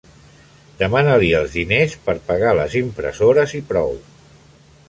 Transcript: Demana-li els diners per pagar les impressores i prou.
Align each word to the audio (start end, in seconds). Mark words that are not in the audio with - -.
Demana-li 0.79 1.29
els 1.41 1.53
diners 1.59 1.95
per 2.09 2.17
pagar 2.31 2.57
les 2.61 2.79
impressores 2.83 3.55
i 3.61 3.63
prou. 3.73 3.99